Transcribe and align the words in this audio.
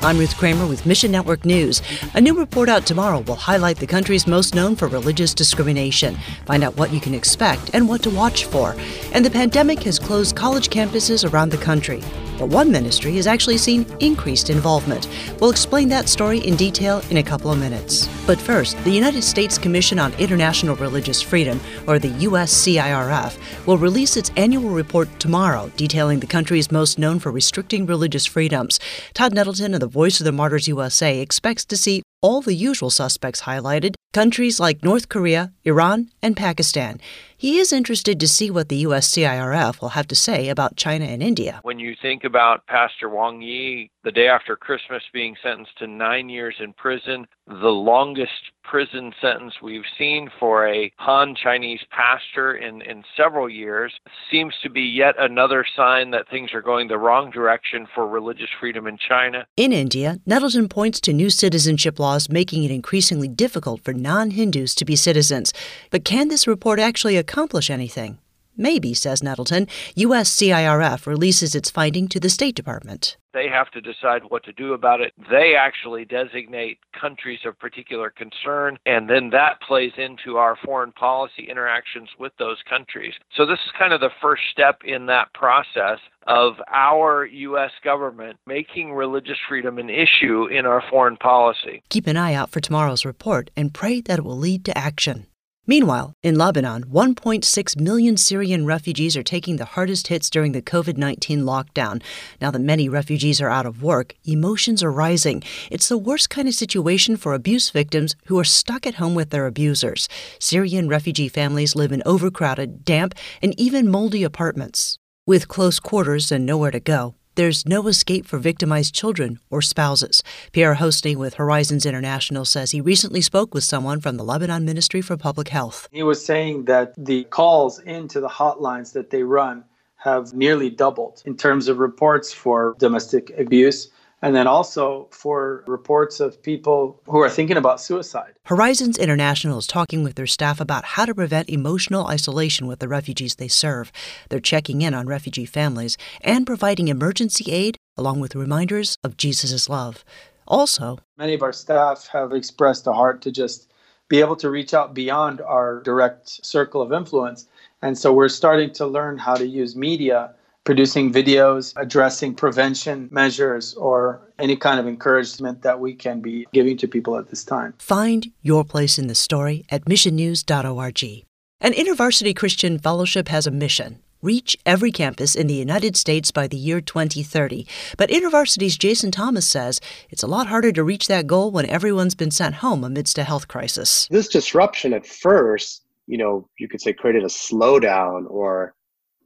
I'm 0.00 0.16
Ruth 0.16 0.36
Kramer 0.36 0.66
with 0.68 0.86
Mission 0.86 1.10
Network 1.10 1.44
News. 1.44 1.82
A 2.14 2.20
new 2.20 2.38
report 2.38 2.68
out 2.68 2.86
tomorrow 2.86 3.18
will 3.20 3.34
highlight 3.34 3.78
the 3.78 3.86
countries 3.86 4.28
most 4.28 4.54
known 4.54 4.76
for 4.76 4.86
religious 4.86 5.34
discrimination. 5.34 6.16
Find 6.46 6.62
out 6.62 6.76
what 6.76 6.92
you 6.92 7.00
can 7.00 7.14
expect 7.14 7.70
and 7.74 7.88
what 7.88 8.02
to 8.04 8.10
watch 8.10 8.44
for. 8.44 8.76
And 9.12 9.24
the 9.24 9.30
pandemic 9.30 9.82
has 9.82 9.98
closed 9.98 10.36
college 10.36 10.68
campuses 10.68 11.28
around 11.28 11.50
the 11.50 11.58
country. 11.58 12.00
But 12.38 12.48
one 12.48 12.70
ministry 12.70 13.16
has 13.16 13.26
actually 13.26 13.58
seen 13.58 13.84
increased 14.00 14.48
involvement. 14.50 15.08
We'll 15.40 15.50
explain 15.50 15.88
that 15.88 16.08
story 16.08 16.38
in 16.38 16.56
detail 16.56 17.02
in 17.10 17.16
a 17.16 17.22
couple 17.22 17.50
of 17.50 17.58
minutes. 17.58 18.08
But 18.26 18.40
first, 18.40 18.82
the 18.84 18.90
United 18.90 19.22
States 19.22 19.58
Commission 19.58 19.98
on 19.98 20.12
International 20.14 20.76
Religious 20.76 21.20
Freedom, 21.20 21.60
or 21.86 21.98
the 21.98 22.10
USCIRF, 22.10 23.66
will 23.66 23.78
release 23.78 24.16
its 24.16 24.30
annual 24.36 24.70
report 24.70 25.08
tomorrow 25.18 25.70
detailing 25.76 26.20
the 26.20 26.26
countries 26.26 26.70
most 26.70 26.98
known 26.98 27.18
for 27.18 27.32
restricting 27.32 27.86
religious 27.86 28.26
freedoms. 28.26 28.78
Todd 29.14 29.34
Nettleton 29.34 29.74
of 29.74 29.80
the 29.80 29.86
Voice 29.86 30.20
of 30.20 30.24
the 30.24 30.32
Martyrs 30.32 30.68
USA 30.68 31.18
expects 31.18 31.64
to 31.64 31.76
see 31.76 32.02
all 32.20 32.40
the 32.40 32.54
usual 32.54 32.90
suspects 32.90 33.42
highlighted 33.42 33.94
countries 34.12 34.58
like 34.58 34.82
North 34.82 35.08
Korea, 35.08 35.52
Iran, 35.64 36.10
and 36.22 36.36
Pakistan. 36.36 37.00
He 37.40 37.60
is 37.60 37.72
interested 37.72 38.18
to 38.18 38.26
see 38.26 38.50
what 38.50 38.68
the 38.68 38.82
USCIRF 38.82 39.80
will 39.80 39.90
have 39.90 40.08
to 40.08 40.16
say 40.16 40.48
about 40.48 40.74
China 40.74 41.04
and 41.04 41.22
India. 41.22 41.60
When 41.62 41.78
you 41.78 41.94
think 42.02 42.24
about 42.24 42.66
Pastor 42.66 43.08
Wang 43.08 43.40
Yi, 43.40 43.92
the 44.02 44.10
day 44.10 44.26
after 44.26 44.56
Christmas 44.56 45.04
being 45.12 45.36
sentenced 45.40 45.78
to 45.78 45.86
nine 45.86 46.28
years 46.28 46.56
in 46.58 46.72
prison, 46.72 47.28
the 47.46 47.68
longest 47.68 48.32
prison 48.68 49.12
sentence 49.20 49.54
we've 49.62 49.86
seen 49.96 50.28
for 50.38 50.66
a 50.66 50.92
Han 50.98 51.34
Chinese 51.34 51.80
pastor 51.90 52.56
in, 52.56 52.82
in 52.82 53.02
several 53.16 53.48
years, 53.48 53.92
seems 54.30 54.54
to 54.62 54.68
be 54.68 54.82
yet 54.82 55.14
another 55.18 55.64
sign 55.76 56.10
that 56.10 56.28
things 56.28 56.52
are 56.52 56.60
going 56.60 56.88
the 56.88 56.98
wrong 56.98 57.30
direction 57.30 57.86
for 57.94 58.06
religious 58.06 58.50
freedom 58.60 58.86
in 58.86 58.98
China. 58.98 59.46
In 59.56 59.72
India, 59.72 60.18
Nettleton 60.26 60.68
points 60.68 61.00
to 61.02 61.12
new 61.12 61.30
citizenship 61.30 61.98
laws 61.98 62.28
making 62.28 62.64
it 62.64 62.70
increasingly 62.70 63.28
difficult 63.28 63.82
for 63.82 63.94
non 63.94 64.32
Hindus 64.32 64.74
to 64.74 64.84
be 64.84 64.96
citizens. 64.96 65.52
But 65.90 66.04
can 66.04 66.28
this 66.28 66.46
report 66.46 66.78
actually 66.78 67.16
accomplish 67.28 67.68
anything? 67.70 68.18
Maybe, 68.60 68.92
says 68.92 69.22
Nettleton. 69.22 69.68
USCIRF 69.96 71.06
releases 71.06 71.54
its 71.54 71.70
finding 71.70 72.08
to 72.08 72.18
the 72.18 72.28
State 72.28 72.56
Department. 72.56 73.16
They 73.32 73.46
have 73.48 73.70
to 73.70 73.80
decide 73.80 74.22
what 74.30 74.42
to 74.44 74.52
do 74.52 74.72
about 74.72 75.00
it. 75.00 75.12
They 75.30 75.54
actually 75.56 76.04
designate 76.04 76.78
countries 76.98 77.38
of 77.44 77.56
particular 77.56 78.10
concern, 78.10 78.76
and 78.84 79.08
then 79.08 79.30
that 79.30 79.60
plays 79.60 79.92
into 79.96 80.38
our 80.38 80.56
foreign 80.64 80.90
policy 80.90 81.46
interactions 81.48 82.08
with 82.18 82.32
those 82.40 82.56
countries. 82.68 83.14
So, 83.36 83.46
this 83.46 83.60
is 83.64 83.70
kind 83.78 83.92
of 83.92 84.00
the 84.00 84.10
first 84.20 84.42
step 84.50 84.80
in 84.84 85.06
that 85.06 85.32
process 85.34 86.00
of 86.26 86.54
our 86.66 87.26
U.S. 87.26 87.70
government 87.84 88.38
making 88.44 88.92
religious 88.92 89.38
freedom 89.48 89.78
an 89.78 89.88
issue 89.88 90.46
in 90.46 90.66
our 90.66 90.82
foreign 90.90 91.16
policy. 91.16 91.84
Keep 91.90 92.08
an 92.08 92.16
eye 92.16 92.34
out 92.34 92.50
for 92.50 92.58
tomorrow's 92.58 93.04
report 93.04 93.50
and 93.56 93.72
pray 93.72 94.00
that 94.00 94.18
it 94.18 94.24
will 94.24 94.36
lead 94.36 94.64
to 94.64 94.76
action. 94.76 95.27
Meanwhile, 95.68 96.14
in 96.22 96.36
Lebanon, 96.36 96.84
1.6 96.84 97.78
million 97.78 98.16
Syrian 98.16 98.64
refugees 98.64 99.18
are 99.18 99.22
taking 99.22 99.58
the 99.58 99.66
hardest 99.66 100.06
hits 100.06 100.30
during 100.30 100.52
the 100.52 100.62
COVID 100.62 100.96
19 100.96 101.42
lockdown. 101.42 102.02
Now 102.40 102.50
that 102.50 102.60
many 102.60 102.88
refugees 102.88 103.38
are 103.42 103.50
out 103.50 103.66
of 103.66 103.82
work, 103.82 104.14
emotions 104.24 104.82
are 104.82 104.90
rising. 104.90 105.42
It's 105.70 105.90
the 105.90 105.98
worst 105.98 106.30
kind 106.30 106.48
of 106.48 106.54
situation 106.54 107.18
for 107.18 107.34
abuse 107.34 107.68
victims 107.68 108.16
who 108.28 108.38
are 108.38 108.44
stuck 108.44 108.86
at 108.86 108.94
home 108.94 109.14
with 109.14 109.28
their 109.28 109.44
abusers. 109.44 110.08
Syrian 110.38 110.88
refugee 110.88 111.28
families 111.28 111.76
live 111.76 111.92
in 111.92 112.02
overcrowded, 112.06 112.86
damp, 112.86 113.14
and 113.42 113.52
even 113.60 113.90
moldy 113.90 114.22
apartments. 114.22 114.96
With 115.26 115.48
close 115.48 115.78
quarters 115.78 116.32
and 116.32 116.46
nowhere 116.46 116.70
to 116.70 116.80
go, 116.80 117.14
there's 117.38 117.64
no 117.64 117.86
escape 117.86 118.26
for 118.26 118.36
victimized 118.40 118.92
children 118.92 119.38
or 119.48 119.62
spouses. 119.62 120.24
Pierre 120.50 120.74
Houssney 120.74 121.14
with 121.14 121.34
Horizons 121.34 121.86
International 121.86 122.44
says 122.44 122.72
he 122.72 122.80
recently 122.80 123.20
spoke 123.20 123.54
with 123.54 123.62
someone 123.62 124.00
from 124.00 124.16
the 124.16 124.24
Lebanon 124.24 124.64
Ministry 124.64 125.00
for 125.00 125.16
Public 125.16 125.46
Health. 125.46 125.88
He 125.92 126.02
was 126.02 126.22
saying 126.24 126.64
that 126.64 126.94
the 126.98 127.22
calls 127.24 127.78
into 127.78 128.18
the 128.18 128.28
hotlines 128.28 128.92
that 128.92 129.10
they 129.10 129.22
run 129.22 129.62
have 129.98 130.34
nearly 130.34 130.68
doubled 130.68 131.22
in 131.26 131.36
terms 131.36 131.68
of 131.68 131.78
reports 131.78 132.32
for 132.32 132.74
domestic 132.80 133.30
abuse 133.38 133.88
and 134.22 134.34
then 134.34 134.46
also 134.46 135.08
for 135.10 135.64
reports 135.66 136.20
of 136.20 136.42
people 136.42 137.00
who 137.06 137.18
are 137.18 137.30
thinking 137.30 137.56
about 137.56 137.80
suicide. 137.80 138.34
Horizons 138.44 138.98
International 138.98 139.58
is 139.58 139.66
talking 139.66 140.02
with 140.02 140.16
their 140.16 140.26
staff 140.26 140.60
about 140.60 140.84
how 140.84 141.04
to 141.04 141.14
prevent 141.14 141.48
emotional 141.48 142.06
isolation 142.08 142.66
with 142.66 142.80
the 142.80 142.88
refugees 142.88 143.36
they 143.36 143.48
serve. 143.48 143.92
They're 144.28 144.40
checking 144.40 144.82
in 144.82 144.94
on 144.94 145.06
refugee 145.06 145.46
families 145.46 145.96
and 146.20 146.46
providing 146.46 146.88
emergency 146.88 147.52
aid 147.52 147.76
along 147.96 148.20
with 148.20 148.34
reminders 148.34 148.96
of 149.04 149.16
Jesus' 149.16 149.68
love. 149.68 150.04
Also, 150.46 150.98
many 151.18 151.34
of 151.34 151.42
our 151.42 151.52
staff 151.52 152.08
have 152.12 152.32
expressed 152.32 152.86
a 152.86 152.92
heart 152.92 153.20
to 153.22 153.30
just 153.30 153.70
be 154.08 154.20
able 154.20 154.36
to 154.36 154.48
reach 154.48 154.72
out 154.72 154.94
beyond 154.94 155.40
our 155.42 155.82
direct 155.82 156.44
circle 156.44 156.80
of 156.80 156.92
influence. 156.92 157.46
And 157.82 157.98
so 157.98 158.12
we're 158.12 158.30
starting 158.30 158.72
to 158.74 158.86
learn 158.86 159.18
how 159.18 159.34
to 159.34 159.46
use 159.46 159.76
media 159.76 160.34
producing 160.68 161.10
videos 161.10 161.72
addressing 161.78 162.34
prevention 162.34 163.08
measures 163.10 163.72
or 163.76 164.20
any 164.38 164.54
kind 164.54 164.78
of 164.78 164.86
encouragement 164.86 165.62
that 165.62 165.80
we 165.80 165.94
can 165.94 166.20
be 166.20 166.46
giving 166.52 166.76
to 166.76 166.86
people 166.86 167.16
at 167.16 167.26
this 167.30 167.42
time. 167.42 167.72
Find 167.78 168.30
your 168.42 168.64
place 168.64 168.98
in 168.98 169.06
the 169.06 169.14
story 169.14 169.64
at 169.70 169.86
missionnews.org. 169.86 171.24
An 171.62 171.72
InterVarsity 171.72 172.36
Christian 172.36 172.78
Fellowship 172.78 173.28
has 173.28 173.46
a 173.46 173.50
mission 173.50 174.00
reach 174.20 174.58
every 174.66 174.92
campus 174.92 175.34
in 175.34 175.46
the 175.46 175.54
United 175.54 175.96
States 175.96 176.30
by 176.30 176.46
the 176.46 176.58
year 176.58 176.82
2030. 176.82 177.66
But 177.96 178.10
InterVarsity's 178.10 178.76
Jason 178.76 179.10
Thomas 179.10 179.48
says 179.48 179.80
it's 180.10 180.24
a 180.24 180.26
lot 180.26 180.48
harder 180.48 180.72
to 180.72 180.84
reach 180.84 181.06
that 181.06 181.26
goal 181.26 181.50
when 181.50 181.64
everyone's 181.70 182.14
been 182.14 182.30
sent 182.30 182.56
home 182.56 182.84
amidst 182.84 183.16
a 183.16 183.24
health 183.24 183.48
crisis. 183.48 184.06
This 184.10 184.28
disruption 184.28 184.92
at 184.92 185.06
first, 185.06 185.82
you 186.06 186.18
know, 186.18 186.46
you 186.58 186.68
could 186.68 186.82
say 186.82 186.92
created 186.92 187.22
a 187.22 187.28
slowdown 187.28 188.26
or 188.28 188.74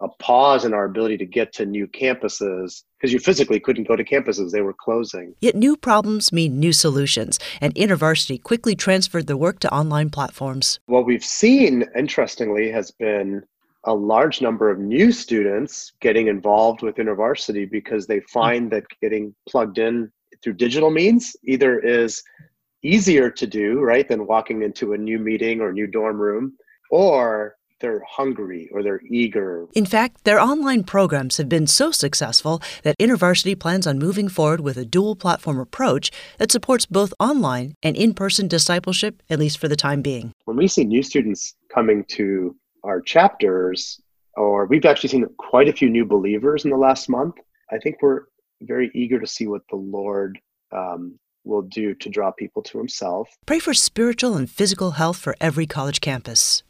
a 0.00 0.08
pause 0.08 0.64
in 0.64 0.72
our 0.72 0.84
ability 0.84 1.18
to 1.18 1.26
get 1.26 1.52
to 1.54 1.66
new 1.66 1.86
campuses 1.86 2.82
because 2.98 3.12
you 3.12 3.18
physically 3.18 3.60
couldn't 3.60 3.86
go 3.88 3.96
to 3.96 4.04
campuses. 4.04 4.50
They 4.50 4.62
were 4.62 4.74
closing. 4.74 5.34
Yet 5.40 5.54
new 5.54 5.76
problems 5.76 6.32
mean 6.32 6.58
new 6.58 6.72
solutions 6.72 7.38
and 7.60 7.74
intervarsity 7.74 8.42
quickly 8.42 8.74
transferred 8.74 9.26
the 9.26 9.36
work 9.36 9.58
to 9.60 9.74
online 9.74 10.10
platforms. 10.10 10.80
What 10.86 11.06
we've 11.06 11.24
seen 11.24 11.84
interestingly 11.96 12.70
has 12.70 12.90
been 12.90 13.42
a 13.84 13.94
large 13.94 14.42
number 14.42 14.70
of 14.70 14.78
new 14.78 15.10
students 15.12 15.92
getting 16.00 16.26
involved 16.26 16.82
with 16.82 16.96
intervarsity 16.96 17.70
because 17.70 18.06
they 18.06 18.20
find 18.20 18.70
that 18.70 18.84
getting 19.00 19.34
plugged 19.48 19.78
in 19.78 20.10
through 20.42 20.54
digital 20.54 20.90
means 20.90 21.34
either 21.44 21.78
is 21.78 22.22
easier 22.82 23.30
to 23.30 23.46
do 23.46 23.80
right 23.80 24.08
than 24.08 24.26
walking 24.26 24.62
into 24.62 24.92
a 24.92 24.98
new 24.98 25.18
meeting 25.18 25.60
or 25.60 25.72
new 25.72 25.86
dorm 25.86 26.18
room 26.18 26.54
or 26.90 27.56
they're 27.80 28.02
hungry 28.08 28.68
or 28.72 28.82
they're 28.82 29.00
eager. 29.10 29.66
In 29.74 29.86
fact, 29.86 30.24
their 30.24 30.40
online 30.40 30.84
programs 30.84 31.36
have 31.38 31.48
been 31.48 31.66
so 31.66 31.90
successful 31.90 32.62
that 32.82 32.96
InterVarsity 32.98 33.58
plans 33.58 33.86
on 33.86 33.98
moving 33.98 34.28
forward 34.28 34.60
with 34.60 34.76
a 34.76 34.84
dual 34.84 35.16
platform 35.16 35.58
approach 35.58 36.10
that 36.38 36.52
supports 36.52 36.86
both 36.86 37.12
online 37.18 37.74
and 37.82 37.96
in 37.96 38.14
person 38.14 38.48
discipleship, 38.48 39.22
at 39.30 39.38
least 39.38 39.58
for 39.58 39.68
the 39.68 39.76
time 39.76 40.02
being. 40.02 40.32
When 40.44 40.56
we 40.56 40.68
see 40.68 40.84
new 40.84 41.02
students 41.02 41.54
coming 41.72 42.04
to 42.10 42.56
our 42.84 43.00
chapters, 43.00 44.00
or 44.36 44.66
we've 44.66 44.84
actually 44.84 45.10
seen 45.10 45.26
quite 45.38 45.68
a 45.68 45.72
few 45.72 45.90
new 45.90 46.04
believers 46.04 46.64
in 46.64 46.70
the 46.70 46.76
last 46.76 47.08
month, 47.08 47.34
I 47.70 47.78
think 47.78 47.96
we're 48.02 48.24
very 48.62 48.90
eager 48.94 49.18
to 49.18 49.26
see 49.26 49.46
what 49.46 49.62
the 49.70 49.76
Lord 49.76 50.38
um, 50.72 51.18
will 51.44 51.62
do 51.62 51.94
to 51.94 52.08
draw 52.08 52.30
people 52.30 52.62
to 52.62 52.78
Himself. 52.78 53.28
Pray 53.46 53.58
for 53.58 53.74
spiritual 53.74 54.36
and 54.36 54.50
physical 54.50 54.92
health 54.92 55.16
for 55.16 55.34
every 55.40 55.66
college 55.66 56.00
campus. 56.00 56.62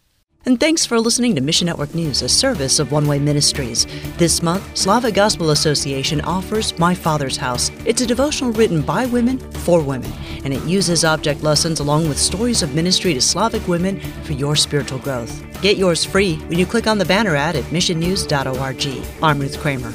And 0.47 0.59
thanks 0.59 0.87
for 0.87 0.99
listening 0.99 1.34
to 1.34 1.43
Mission 1.43 1.67
Network 1.67 1.95
News, 1.95 2.23
a 2.23 2.28
service 2.28 2.78
of 2.78 2.93
One 2.93 3.06
Way 3.06 3.19
Ministries. 3.19 3.87
This 4.17 4.43
month, 4.43 4.75
Slavic 4.75 5.15
Gospel 5.15 5.51
Association 5.51 6.23
offers 6.23 6.78
My 6.78 6.95
Father's 6.95 7.37
House. 7.37 7.71
It's 7.84 8.00
a 8.00 8.06
devotional 8.06 8.53
written 8.53 8.81
by 8.81 9.05
women 9.05 9.38
for 9.38 9.82
women, 9.82 10.11
and 10.43 10.55
it 10.55 10.64
uses 10.64 11.05
object 11.05 11.43
lessons 11.43 11.81
along 11.81 12.09
with 12.09 12.19
stories 12.19 12.62
of 12.62 12.75
ministry 12.75 13.12
to 13.12 13.20
Slavic 13.20 13.69
women 13.69 14.00
for 14.25 14.32
your 14.32 14.56
spiritual 14.56 14.99
growth. 15.00 15.44
Get 15.61 15.76
yours 15.76 16.06
free 16.06 16.37
when 16.47 16.59
you 16.59 16.64
click 16.64 16.87
on 16.87 16.97
the 16.97 17.05
banner 17.05 17.37
ad 17.37 17.55
at 17.55 17.64
missionnews.org. 17.64 19.06
I'm 19.23 19.38
Ruth 19.38 19.59
Kramer. 19.59 19.93